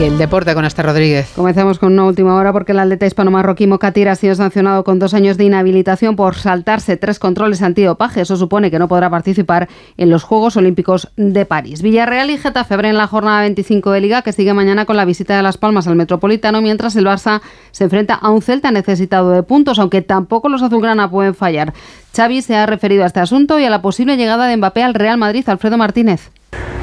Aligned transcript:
Y 0.00 0.02
el 0.02 0.18
deporte 0.18 0.54
con 0.54 0.64
Esther 0.64 0.86
Rodríguez. 0.86 1.30
Comenzamos 1.36 1.78
con 1.78 1.92
una 1.92 2.04
última 2.04 2.34
hora 2.34 2.52
porque 2.52 2.72
el 2.72 2.80
atleta 2.80 3.06
hispano-marroquí 3.06 3.68
Mokatir 3.68 4.08
ha 4.08 4.16
sido 4.16 4.34
sancionado 4.34 4.82
con 4.82 4.98
dos 4.98 5.14
años 5.14 5.36
de 5.36 5.44
inhabilitación 5.44 6.16
por 6.16 6.34
saltarse 6.34 6.96
tres 6.96 7.20
controles 7.20 7.62
antidopaje. 7.62 8.22
Eso 8.22 8.36
supone 8.36 8.72
que 8.72 8.80
no 8.80 8.88
podrá 8.88 9.08
participar 9.08 9.68
en 9.96 10.10
los 10.10 10.24
Juegos 10.24 10.56
Olímpicos 10.56 11.12
de 11.16 11.46
París. 11.46 11.80
Villarreal 11.80 12.30
y 12.30 12.38
Getafe 12.38 12.74
abren 12.74 12.98
la 12.98 13.06
jornada 13.06 13.42
25 13.42 13.92
de 13.92 14.00
Liga 14.00 14.22
que 14.22 14.32
sigue 14.32 14.52
mañana 14.52 14.84
con 14.84 14.96
la 14.96 15.04
visita 15.04 15.36
de 15.36 15.44
Las 15.44 15.56
Palmas 15.56 15.86
al 15.86 15.94
Metropolitano, 15.94 16.60
mientras 16.60 16.96
el 16.96 17.06
Barça 17.06 17.40
se 17.70 17.84
enfrenta 17.84 18.14
a 18.14 18.30
un 18.30 18.42
Celta 18.42 18.72
necesitado 18.72 19.30
de 19.30 19.44
puntos, 19.44 19.78
aunque 19.78 20.02
tampoco 20.02 20.48
los 20.48 20.62
azulgrana 20.62 21.08
pueden 21.08 21.36
fallar. 21.36 21.72
Xavi 22.16 22.42
se 22.42 22.56
ha 22.56 22.66
referido 22.66 23.04
a 23.04 23.06
este 23.06 23.20
asunto 23.20 23.60
y 23.60 23.64
a 23.64 23.70
la 23.70 23.80
posible 23.80 24.16
llegada 24.16 24.48
de 24.48 24.56
Mbappé 24.56 24.82
al 24.82 24.94
Real 24.94 25.18
Madrid. 25.18 25.44
Alfredo 25.48 25.78
Martínez. 25.78 26.32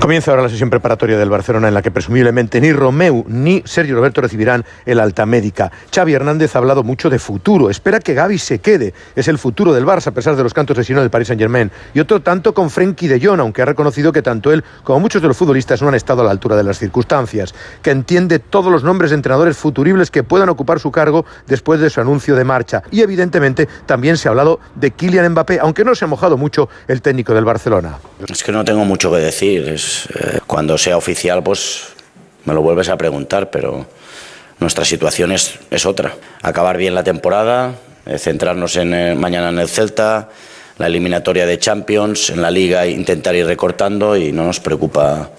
Comienza 0.02 0.32
ahora 0.32 0.42
la 0.42 0.50
sesión 0.50 0.72
preparatoria 0.72 1.16
del 1.16 1.30
Barcelona 1.30 1.68
en 1.68 1.76
la 1.76 1.84
que 1.84 1.92
presumiblemente 1.92 2.60
ni 2.60 2.74
Romeu 2.74 3.24
ni 3.28 3.62
Sergio 3.66 3.96
Roberto 3.96 4.20
recibirán 4.20 4.66
el 4.88 5.00
alta 5.00 5.28
médica. 5.28 5.72
Xavi 5.94 6.16
Hernández 6.16 6.56
ha 6.56 6.58
hablado 6.58 6.82
mucho 6.82 7.08
de 7.12 7.20
futuro. 7.20 7.70
Espera 7.70 8.00
que 8.00 8.16
Gaby 8.16 8.40
se 8.40 8.58
quede. 8.58 8.96
Es 9.16 9.28
el 9.28 9.38
futuro 9.38 9.74
del 9.74 9.86
Barça 9.86 10.08
a 10.08 10.12
pesar 10.12 10.36
de 10.36 10.42
los 10.42 10.56
cantos 10.56 10.76
de 10.76 10.84
sino 10.84 11.02
del 11.02 11.12
Paris 11.12 11.28
Saint-Germain. 11.28 11.70
Y 11.94 12.00
otro 12.00 12.20
tanto 12.20 12.56
con 12.56 12.72
Frenkie 12.72 13.08
de 13.08 13.24
Jong, 13.24 13.42
aunque 13.42 13.62
ha 13.62 13.66
reconocido 13.66 14.12
que 14.12 14.24
tanto 14.24 14.52
él 14.52 14.64
como 14.84 15.00
muchos 15.00 15.22
de 15.22 15.28
los 15.28 15.38
futbolistas 15.38 15.84
no 15.84 15.90
han 15.90 15.94
estado 15.94 16.24
a 16.24 16.26
la 16.26 16.32
altura 16.32 16.56
de 16.56 16.64
las 16.64 16.80
circunstancias. 16.80 17.54
Que 17.84 17.92
entiende 17.92 18.40
todos 18.40 18.72
los 18.72 18.84
nombres 18.84 19.12
de 19.12 19.18
entrenadores 19.18 19.56
futuribles 19.56 20.10
que 20.10 20.24
puedan 20.24 20.50
ocupar 20.50 20.80
su 20.80 20.92
cargo 20.92 21.28
después 21.46 21.80
de 21.80 21.92
su 21.92 22.02
anuncio 22.02 22.36
de 22.36 22.44
marcha. 22.44 22.82
Y 22.90 23.02
evidentemente 23.02 23.70
también 23.86 24.18
se 24.18 24.28
ha 24.28 24.32
hablado 24.32 24.60
de 24.74 24.90
Kylian 24.90 25.30
Mbappé, 25.34 25.60
aunque 25.62 25.86
no 25.86 25.94
se 25.94 26.06
ha 26.06 26.08
mojado 26.08 26.38
mucho 26.38 26.70
el 26.88 27.04
técnico 27.04 27.36
del 27.36 27.46
Barcelona. 27.46 28.00
Es 28.28 28.44
que 28.44 28.52
no 28.52 28.66
tengo 28.66 28.84
mucho 28.84 29.12
que 29.12 29.18
decir. 29.18 29.70
Es 29.70 29.91
eh, 30.16 30.40
cuando 30.48 30.78
sea 30.78 30.98
oficial, 30.98 31.44
pues 31.44 31.84
me 32.46 32.54
lo 32.54 32.62
vuelves 32.62 32.90
a 32.90 32.98
preguntar, 32.98 33.50
pero 33.50 33.86
nuestra 34.60 34.86
situación 34.86 35.32
es, 35.32 35.60
es 35.70 35.86
otra. 35.86 36.16
Acabar 36.42 36.78
bien 36.78 36.96
la 36.96 37.04
temporada, 37.04 37.76
eh, 38.06 38.18
centrarnos 38.18 38.76
en, 38.76 38.94
eh, 38.94 39.16
mañana 39.16 39.50
en 39.50 39.60
el 39.60 39.70
Celta, 39.70 40.30
la 40.78 40.88
eliminatoria 40.88 41.46
de 41.46 41.60
Champions, 41.60 42.30
en 42.30 42.42
la 42.42 42.52
liga 42.52 42.86
intentar 42.88 43.36
ir 43.36 43.46
recortando 43.46 44.18
y 44.18 44.32
no 44.32 44.44
nos 44.44 44.60
preocupa 44.60 45.30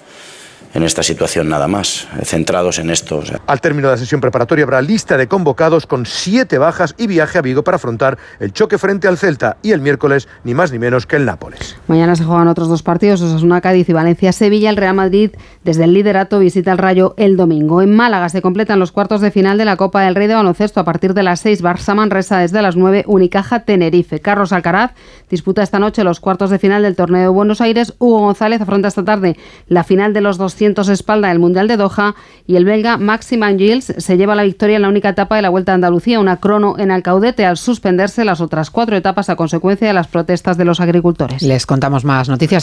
en 0.73 0.83
esta 0.83 1.03
situación 1.03 1.49
nada 1.49 1.67
más, 1.67 2.07
centrados 2.23 2.79
en 2.79 2.89
esto. 2.89 3.17
O 3.17 3.25
sea. 3.25 3.41
Al 3.45 3.61
término 3.61 3.87
de 3.89 3.93
la 3.93 3.97
sesión 3.97 4.21
preparatoria 4.21 4.63
habrá 4.63 4.81
lista 4.81 5.17
de 5.17 5.27
convocados 5.27 5.85
con 5.85 6.05
siete 6.05 6.57
bajas 6.57 6.95
y 6.97 7.07
viaje 7.07 7.37
a 7.37 7.41
Vigo 7.41 7.63
para 7.63 7.75
afrontar 7.75 8.17
el 8.39 8.53
choque 8.53 8.77
frente 8.77 9.07
al 9.07 9.17
Celta 9.17 9.57
y 9.61 9.71
el 9.71 9.81
miércoles 9.81 10.27
ni 10.43 10.53
más 10.53 10.71
ni 10.71 10.79
menos 10.79 11.05
que 11.05 11.15
el 11.15 11.25
Nápoles. 11.25 11.77
Mañana 11.87 12.15
se 12.15 12.23
juegan 12.23 12.47
otros 12.47 12.69
dos 12.69 12.81
partidos, 12.81 13.21
Osasuna 13.21 13.61
Cádiz 13.61 13.87
y 13.89 13.93
Valencia 13.93 14.31
Sevilla. 14.31 14.69
El 14.69 14.77
Real 14.77 14.95
Madrid 14.95 15.31
desde 15.63 15.83
el 15.83 15.93
liderato 15.93 16.39
visita 16.39 16.71
el 16.71 16.77
Rayo 16.77 17.13
el 17.17 17.37
domingo. 17.37 17.81
En 17.81 17.95
Málaga 17.95 18.29
se 18.29 18.41
completan 18.41 18.79
los 18.79 18.91
cuartos 18.91 19.21
de 19.21 19.31
final 19.31 19.57
de 19.57 19.65
la 19.65 19.77
Copa 19.77 20.01
del 20.01 20.15
Rey 20.15 20.27
de 20.27 20.35
Baloncesto 20.35 20.79
a 20.79 20.83
partir 20.83 21.13
de 21.13 21.23
las 21.23 21.39
6 21.41 21.63
Barça 21.63 21.93
Manresa 21.93 22.39
desde 22.39 22.61
las 22.61 22.75
9 22.75 23.03
Unicaja 23.07 23.63
Tenerife. 23.65 24.19
Carlos 24.19 24.51
Alcaraz 24.51 24.91
disputa 25.29 25.61
esta 25.61 25.79
noche 25.79 26.03
los 26.03 26.19
cuartos 26.19 26.49
de 26.49 26.59
final 26.59 26.81
del 26.81 26.95
torneo 26.95 27.21
de 27.21 27.27
Buenos 27.27 27.61
Aires. 27.61 27.93
Hugo 27.99 28.19
González 28.19 28.61
afronta 28.61 28.87
esta 28.87 29.03
tarde 29.03 29.37
la 29.67 29.83
final 29.83 30.13
de 30.13 30.21
los 30.21 30.37
200 30.37 30.62
espalda 30.67 31.29
del 31.29 31.39
Mundial 31.39 31.67
de 31.67 31.77
Doha 31.77 32.15
y 32.47 32.55
el 32.55 32.65
belga 32.65 32.97
Maximan 32.97 33.57
Gilles 33.57 33.93
se 33.97 34.17
lleva 34.17 34.35
la 34.35 34.43
victoria 34.43 34.75
en 34.75 34.81
la 34.83 34.89
única 34.89 35.09
etapa 35.09 35.35
de 35.35 35.41
la 35.41 35.49
Vuelta 35.49 35.71
a 35.71 35.75
Andalucía, 35.75 36.19
una 36.19 36.37
crono 36.37 36.75
en 36.77 36.91
Alcaudete 36.91 37.45
al 37.45 37.57
suspenderse 37.57 38.25
las 38.25 38.41
otras 38.41 38.69
cuatro 38.69 38.95
etapas 38.95 39.29
a 39.29 39.35
consecuencia 39.35 39.87
de 39.87 39.93
las 39.93 40.07
protestas 40.07 40.57
de 40.57 40.65
los 40.65 40.79
agricultores. 40.79 41.41
Les 41.41 41.65
contamos 41.65 42.05
más 42.05 42.29
noticias 42.29 42.53
en 42.53 42.61